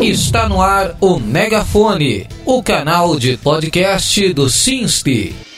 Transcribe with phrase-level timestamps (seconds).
[0.00, 5.51] Está no ar o Megafone, o canal de podcast do Sinste.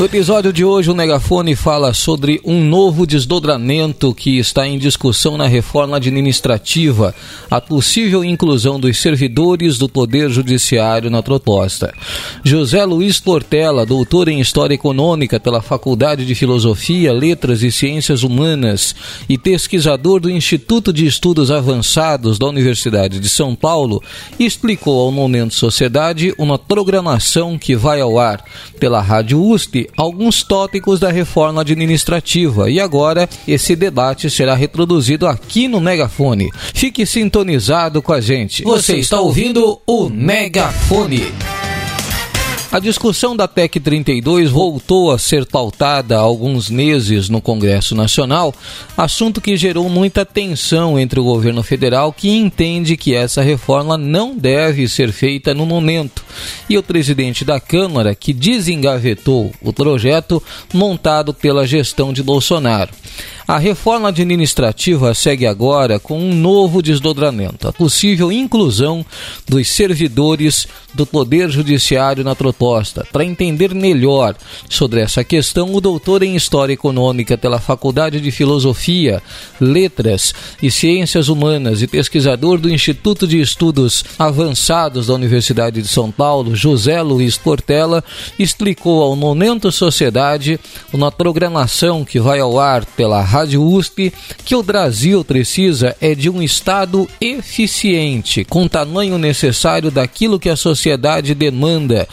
[0.00, 5.36] No episódio de hoje, o Megafone fala sobre um novo desdobramento que está em discussão
[5.36, 7.14] na reforma administrativa,
[7.50, 11.92] a possível inclusão dos servidores do Poder Judiciário na proposta.
[12.42, 18.94] José Luiz Portela, doutor em História Econômica pela Faculdade de Filosofia, Letras e Ciências Humanas
[19.28, 24.02] e pesquisador do Instituto de Estudos Avançados da Universidade de São Paulo,
[24.38, 28.42] explicou ao Momento Sociedade uma programação que vai ao ar
[28.78, 35.68] pela Rádio USP alguns tópicos da reforma administrativa e agora esse debate será reproduzido aqui
[35.68, 36.50] no Megafone.
[36.74, 38.62] Fique sintonizado com a gente.
[38.62, 41.32] Você está ouvindo o Megafone.
[42.72, 48.54] A discussão da PEC 32 voltou a ser pautada há alguns meses no Congresso Nacional,
[48.96, 54.36] assunto que gerou muita tensão entre o governo federal, que entende que essa reforma não
[54.36, 56.24] deve ser feita no momento,
[56.68, 60.40] e o presidente da Câmara, que desengavetou o projeto
[60.72, 62.92] montado pela gestão de Bolsonaro.
[63.50, 69.04] A reforma administrativa segue agora com um novo desdobramento, a possível inclusão
[69.48, 73.06] dos servidores do Poder Judiciário na proposta.
[73.10, 74.36] Para entender melhor
[74.68, 79.22] sobre essa questão, o doutor em História Econômica pela Faculdade de Filosofia,
[79.58, 86.10] Letras e Ciências Humanas e pesquisador do Instituto de Estudos Avançados da Universidade de São
[86.10, 88.04] Paulo, José Luiz Portela,
[88.38, 90.60] explicou ao Momento Sociedade
[90.92, 94.12] uma programação que vai ao ar pela Rádio USP
[94.44, 100.56] que o Brasil precisa é de um Estado eficiente, com tamanho necessário daquilo que a
[100.56, 102.06] sociedade demanda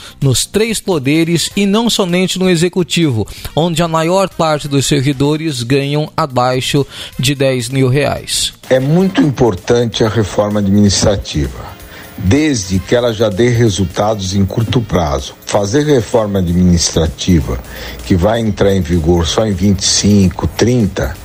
[0.45, 6.85] três poderes e não somente no Executivo, onde a maior parte dos servidores ganham abaixo
[7.17, 8.53] de 10 mil reais.
[8.69, 11.77] É muito importante a reforma administrativa
[12.17, 15.35] desde que ela já dê resultados em curto prazo.
[15.45, 17.59] Fazer reforma administrativa
[18.05, 21.15] que vai entrar em vigor só em 25, 30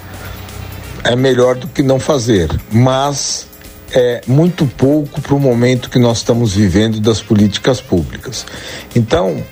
[1.05, 3.49] é melhor do que não fazer, mas
[3.93, 8.47] é muito pouco para o momento que nós estamos vivendo das políticas públicas.
[8.95, 9.43] Então,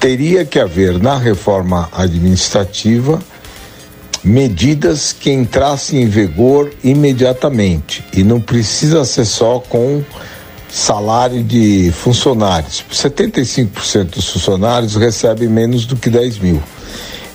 [0.00, 3.20] teria que haver na reforma administrativa
[4.22, 10.02] medidas que entrassem em vigor imediatamente e não precisa ser só com
[10.68, 12.84] salário de funcionários.
[12.92, 16.62] 75% dos funcionários recebem menos do que 10 mil.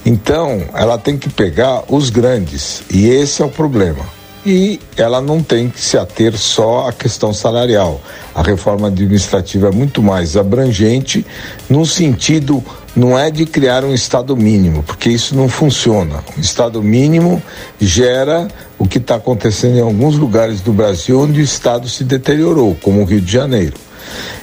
[0.06, 4.19] Então, ela tem que pegar os grandes, e esse é o problema.
[4.46, 8.02] E ela não tem que se ater só à questão salarial.
[8.34, 11.26] A reforma administrativa é muito mais abrangente,
[11.70, 12.64] no sentido
[12.96, 16.24] não é de criar um Estado mínimo, porque isso não funciona.
[16.38, 17.42] O Estado mínimo
[17.80, 18.48] gera
[18.78, 23.02] o que está acontecendo em alguns lugares do Brasil onde o Estado se deteriorou, como
[23.02, 23.76] o Rio de Janeiro.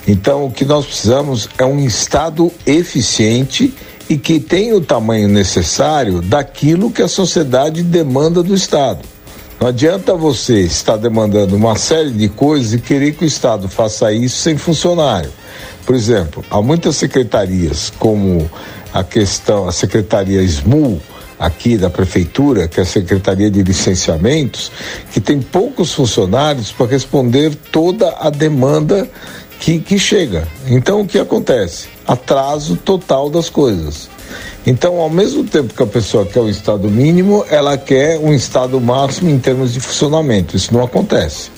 [0.06, 3.75] Então, o que nós precisamos é um Estado eficiente
[4.09, 9.01] e que tenha o tamanho necessário daquilo que a sociedade demanda do Estado.
[9.59, 14.12] Não adianta você estar demandando uma série de coisas e querer que o Estado faça
[14.12, 15.31] isso sem funcionário.
[15.87, 18.50] Por exemplo, há muitas secretarias, como
[18.93, 21.00] a questão, a Secretaria SMU,
[21.39, 24.71] aqui da prefeitura, que é a Secretaria de Licenciamentos,
[25.11, 29.09] que tem poucos funcionários para responder toda a demanda
[29.59, 30.47] que, que chega.
[30.67, 31.88] Então o que acontece?
[32.06, 34.11] Atraso total das coisas.
[34.66, 38.81] Então, ao mesmo tempo que a pessoa quer o estado mínimo, ela quer um estado
[38.81, 40.56] máximo em termos de funcionamento.
[40.56, 41.50] Isso não acontece.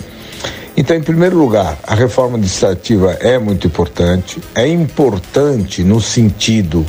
[0.77, 4.39] Então, em primeiro lugar, a reforma administrativa é muito importante.
[4.55, 6.85] É importante no sentido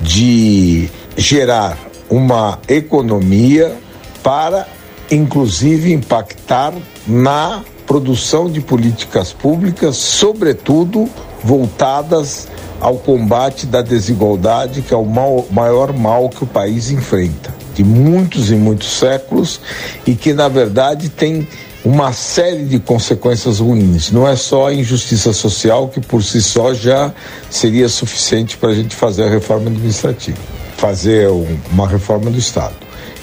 [0.00, 1.78] de gerar
[2.08, 3.76] uma economia
[4.22, 4.66] para,
[5.10, 6.72] inclusive, impactar
[7.06, 11.08] na produção de políticas públicas, sobretudo
[11.44, 12.48] voltadas
[12.80, 17.82] ao combate da desigualdade, que é o mal, maior mal que o país enfrenta, de
[17.82, 19.60] muitos e muitos séculos,
[20.06, 21.46] e que, na verdade, tem
[21.84, 24.10] uma série de consequências ruins.
[24.10, 27.12] Não é só a injustiça social, que por si só já
[27.50, 30.38] seria suficiente para a gente fazer a reforma administrativa.
[30.76, 31.28] Fazer
[31.72, 32.74] uma reforma do Estado.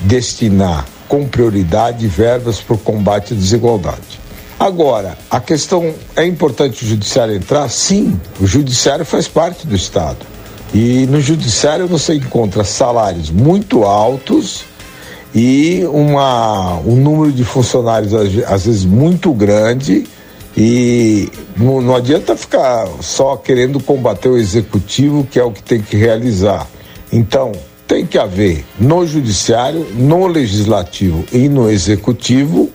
[0.01, 4.25] Destinar com prioridade verbas para o combate à desigualdade.
[4.60, 7.69] Agora, a questão é importante o judiciário entrar?
[7.69, 10.25] Sim, o judiciário faz parte do Estado.
[10.74, 14.63] E no judiciário você encontra salários muito altos
[15.34, 20.06] e uma, um número de funcionários às vezes muito grande
[20.58, 25.81] e não, não adianta ficar só querendo combater o executivo, que é o que tem
[25.81, 26.66] que realizar.
[27.12, 27.51] Então,
[27.86, 32.69] tem que haver no judiciário, no legislativo e no executivo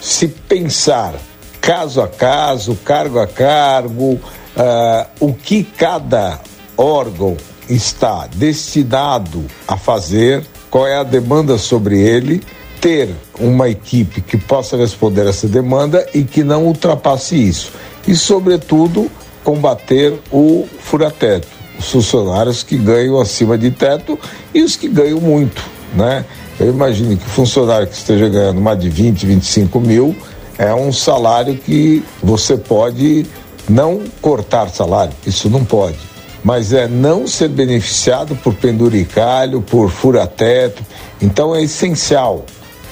[0.00, 1.14] se pensar
[1.60, 6.40] caso a caso, cargo a cargo, uh, o que cada
[6.76, 7.36] órgão
[7.68, 12.42] está destinado a fazer, qual é a demanda sobre ele,
[12.80, 17.72] ter uma equipe que possa responder essa demanda e que não ultrapasse isso.
[18.08, 19.10] E, sobretudo,
[19.44, 21.48] combater o furateto,
[21.78, 24.18] os funcionários que ganham acima de teto
[24.54, 25.62] e os que ganham muito,
[25.94, 26.24] né?
[26.60, 30.14] Eu imagino que o funcionário que esteja ganhando mais de 20, 25 mil
[30.58, 33.24] é um salário que você pode
[33.66, 35.96] não cortar salário, isso não pode,
[36.44, 40.84] mas é não ser beneficiado por penduricalho, por fura-teto.
[41.22, 42.44] Então é essencial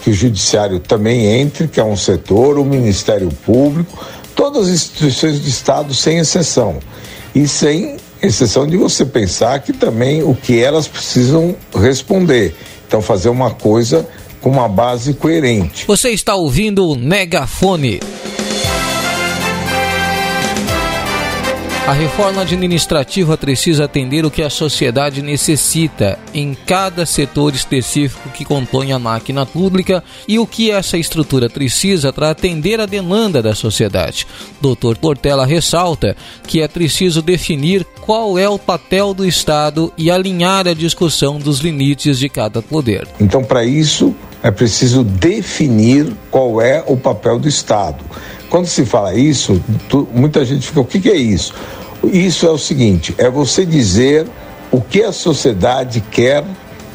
[0.03, 4.03] que o judiciário também entre, que é um setor, o Ministério Público,
[4.35, 6.79] todas as instituições de Estado, sem exceção.
[7.35, 12.55] E sem exceção de você pensar que também o que elas precisam responder.
[12.88, 14.08] Então, fazer uma coisa
[14.40, 15.87] com uma base coerente.
[15.87, 18.00] Você está ouvindo o Negafone.
[21.87, 28.44] A reforma administrativa precisa atender o que a sociedade necessita em cada setor específico que
[28.44, 33.55] compõe a máquina pública e o que essa estrutura precisa para atender a demanda da
[33.55, 34.26] sociedade.
[34.61, 34.99] Dr.
[35.00, 36.14] Portela ressalta
[36.46, 41.58] que é preciso definir qual é o papel do Estado e alinhar a discussão dos
[41.58, 43.06] limites de cada poder.
[43.20, 48.02] Então, para isso, é preciso definir qual é o papel do Estado.
[48.49, 51.52] Quando se fala isso, tu, muita gente fica: o que, que é isso?
[52.02, 54.26] Isso é o seguinte: é você dizer
[54.72, 56.46] o que a sociedade quer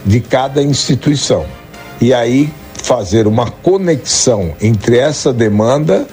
[0.04, 1.46] de cada instituição.
[2.02, 2.52] E aí
[2.82, 6.08] fazer uma conexão entre essa demanda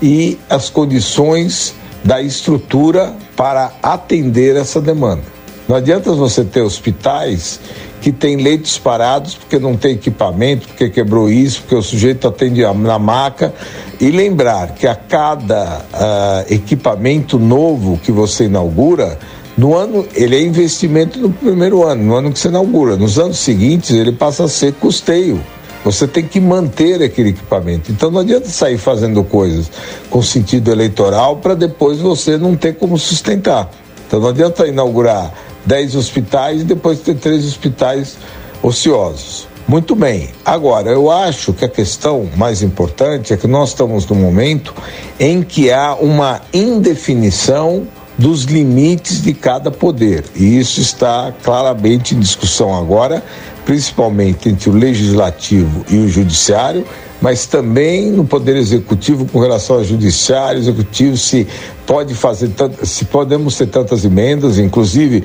[0.00, 1.74] e as condições
[2.06, 5.22] da estrutura para atender essa demanda.
[5.68, 7.58] Não adianta você ter hospitais
[8.00, 12.62] que têm leitos parados porque não tem equipamento, porque quebrou isso, porque o sujeito atende
[12.62, 13.52] na maca.
[14.00, 19.18] E lembrar que a cada uh, equipamento novo que você inaugura,
[19.56, 22.96] no ano, ele é investimento no primeiro ano, no ano que você inaugura.
[22.96, 25.42] Nos anos seguintes, ele passa a ser custeio.
[25.86, 27.92] Você tem que manter aquele equipamento.
[27.92, 29.70] Então não adianta sair fazendo coisas
[30.10, 33.70] com sentido eleitoral para depois você não ter como sustentar.
[34.04, 35.32] Então não adianta inaugurar
[35.64, 38.16] 10 hospitais e depois ter três hospitais
[38.64, 39.46] ociosos.
[39.68, 40.30] Muito bem.
[40.44, 44.74] Agora, eu acho que a questão mais importante é que nós estamos num momento
[45.20, 47.86] em que há uma indefinição
[48.18, 50.24] dos limites de cada poder.
[50.34, 53.22] E isso está claramente em discussão agora,
[53.66, 56.86] principalmente entre o legislativo e o judiciário,
[57.20, 61.46] mas também no poder executivo com relação ao judiciário, executivo se
[61.84, 62.50] pode fazer
[62.84, 65.24] se podemos ter tantas emendas, inclusive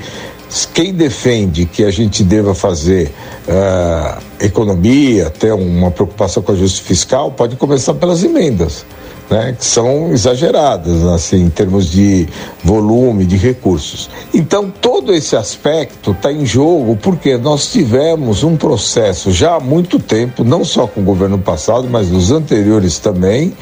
[0.74, 3.12] quem defende que a gente deva fazer
[3.48, 8.84] uh, economia, ter uma preocupação com a justiça fiscal, pode começar pelas emendas.
[9.32, 12.28] Né, que são exageradas assim, em termos de
[12.66, 14.10] volume, de recursos.
[14.34, 20.00] Então, todo esse aspecto está em jogo porque nós tivemos um processo já há muito
[20.00, 23.54] tempo, não só com o governo passado, mas nos anteriores também.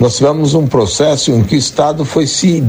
[0.00, 2.64] Nós tivemos um processo em que o Estado foi se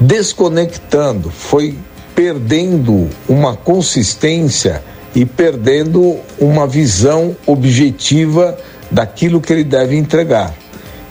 [0.00, 1.76] desconectando, foi
[2.14, 4.82] perdendo uma consistência
[5.14, 8.56] e perdendo uma visão objetiva
[8.90, 10.54] daquilo que ele deve entregar.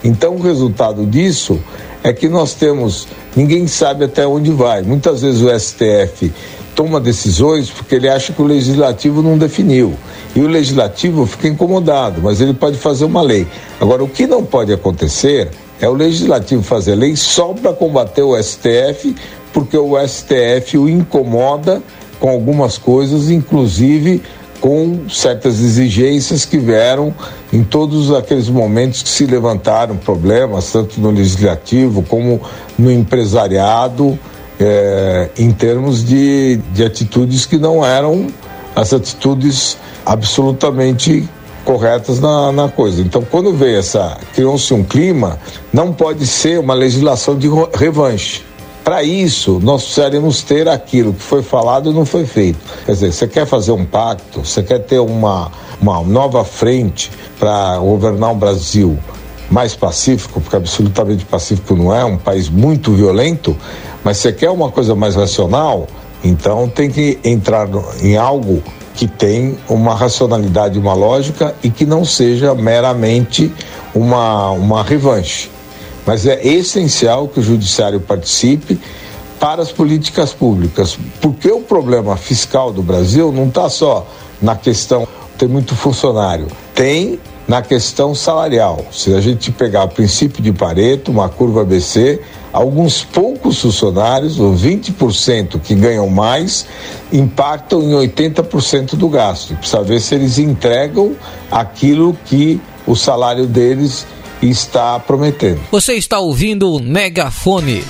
[0.05, 1.59] Então, o resultado disso
[2.03, 4.83] é que nós temos, ninguém sabe até onde vai.
[4.83, 6.31] Muitas vezes o STF
[6.75, 9.95] toma decisões porque ele acha que o legislativo não definiu.
[10.35, 13.47] E o legislativo fica incomodado, mas ele pode fazer uma lei.
[13.81, 15.49] Agora, o que não pode acontecer
[15.81, 19.15] é o legislativo fazer lei só para combater o STF,
[19.51, 21.81] porque o STF o incomoda
[22.19, 24.21] com algumas coisas, inclusive
[24.65, 27.13] com certas exigências que vieram
[27.53, 32.41] em todos aqueles momentos que se levantaram problemas, tanto no legislativo como
[32.75, 34.17] no empresariado,
[34.59, 38.25] é, em termos de, de atitudes que não eram
[38.75, 41.29] as atitudes absolutamente
[41.63, 43.03] corretas na, na coisa.
[43.03, 45.37] Então, quando veio essa, criou-se um clima,
[45.71, 48.43] não pode ser uma legislação de revanche.
[48.85, 52.59] Para isso, nós precisaríamos ter aquilo que foi falado e não foi feito.
[52.85, 55.51] Quer dizer, você quer fazer um pacto, você quer ter uma,
[55.81, 58.95] uma nova frente para governar o Brasil
[59.49, 63.57] mais pacífico, porque absolutamente pacífico não é, um país muito violento,
[64.03, 65.87] mas você quer uma coisa mais racional,
[66.23, 67.67] então tem que entrar
[68.03, 68.61] em algo
[68.93, 73.51] que tem uma racionalidade, uma lógica e que não seja meramente
[73.95, 75.54] uma, uma revanche.
[76.05, 78.79] Mas é essencial que o judiciário participe
[79.39, 84.07] para as políticas públicas, porque o problema fiscal do Brasil não está só
[84.41, 85.07] na questão
[85.37, 88.85] tem muito funcionário, tem na questão salarial.
[88.91, 92.19] Se a gente pegar o princípio de Pareto, uma curva ABC,
[92.51, 96.65] alguns poucos funcionários, ou 20% que ganham mais,
[97.11, 99.55] impactam em 80% do gasto.
[99.55, 101.15] Precisa ver se eles entregam
[101.51, 104.07] aquilo que o salário deles
[104.49, 105.61] está prometendo.
[105.71, 107.83] Você está ouvindo o Megafone.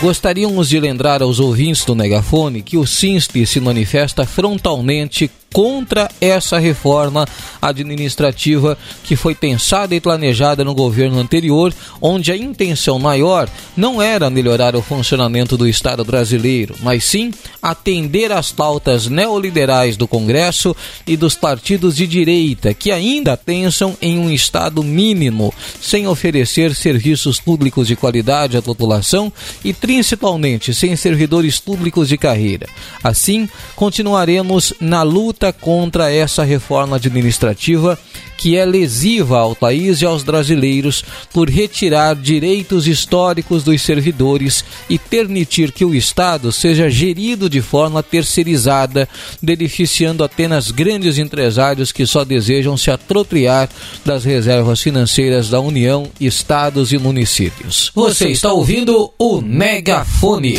[0.00, 6.58] Gostaríamos de lembrar aos ouvintes do Megafone que o SINSP se manifesta frontalmente contra essa
[6.58, 7.26] reforma
[7.60, 14.30] administrativa que foi pensada e planejada no governo anterior, onde a intenção maior não era
[14.30, 20.74] melhorar o funcionamento do Estado brasileiro, mas sim atender às pautas neoliberais do Congresso
[21.06, 27.40] e dos partidos de direita, que ainda pensam em um Estado mínimo, sem oferecer serviços
[27.40, 29.32] públicos de qualidade à população
[29.64, 32.66] e principalmente sem servidores públicos de carreira.
[33.02, 37.98] Assim, continuaremos na luta luta contra essa reforma administrativa
[38.36, 44.98] que é lesiva ao país e aos brasileiros por retirar direitos históricos dos servidores e
[44.98, 49.08] permitir que o Estado seja gerido de forma terceirizada,
[49.40, 53.68] beneficiando apenas grandes empresários que só desejam se apropriar
[54.04, 57.92] das reservas financeiras da União, estados e municípios.
[57.94, 60.58] Você está ouvindo o Megafone.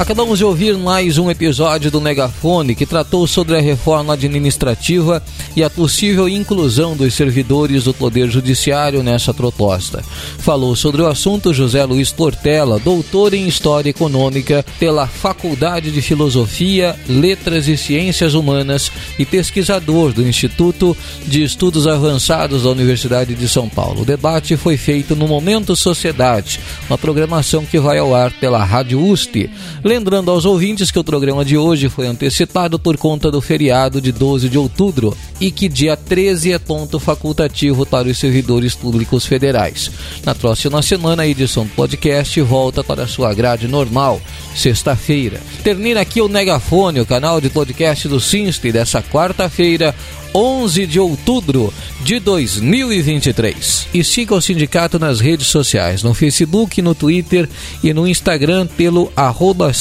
[0.00, 5.22] Acabamos de ouvir mais um episódio do Megafone que tratou sobre a reforma administrativa
[5.54, 10.02] e a possível inclusão dos servidores do Poder Judiciário nessa proposta.
[10.38, 16.96] Falou sobre o assunto José Luiz Portela, doutor em História Econômica pela Faculdade de Filosofia,
[17.06, 23.68] Letras e Ciências Humanas e pesquisador do Instituto de Estudos Avançados da Universidade de São
[23.68, 24.00] Paulo.
[24.00, 28.98] O debate foi feito no Momento Sociedade, uma programação que vai ao ar pela Rádio
[28.98, 29.50] USP.
[29.90, 34.12] Lembrando aos ouvintes que o programa de hoje foi antecipado por conta do feriado de
[34.12, 39.90] 12 de outubro e que dia 13 é ponto facultativo para os servidores públicos federais.
[40.24, 44.20] Na próxima semana, a edição do podcast volta para sua grade normal,
[44.54, 45.40] sexta-feira.
[45.64, 49.92] Termina aqui o Negafone, o canal de podcast do Sinste, dessa quarta-feira,
[50.34, 51.72] 11 de outubro
[52.02, 53.88] de 2023.
[53.92, 57.48] E siga o sindicato nas redes sociais, no Facebook, no Twitter
[57.82, 59.72] e no Instagram pelo arroba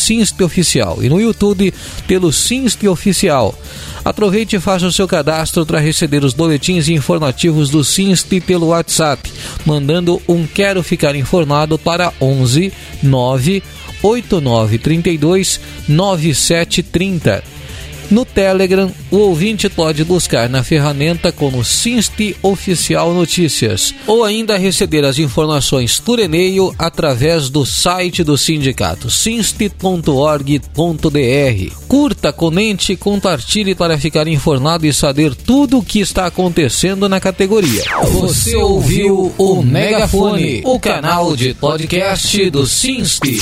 [0.44, 1.74] Oficial e no YouTube
[2.08, 3.54] pelo Sinste Oficial.
[4.04, 9.32] Aproveite e faça o seu cadastro para receber os boletins informativos do Sinste pelo WhatsApp,
[9.66, 13.62] mandando um Quero Ficar Informado para 11 9
[14.02, 17.59] 8932 9730
[18.10, 25.06] no Telegram, o ouvinte pode buscar na ferramenta como Sinste Oficial Notícias ou ainda receber
[25.06, 30.50] as informações por e-mail através do site do sindicato sinste.org.br.
[31.88, 37.84] Curta, comente compartilhe para ficar informado e saber tudo o que está acontecendo na categoria.
[38.12, 43.40] Você ouviu o Megafone, o canal de podcast do Sinste.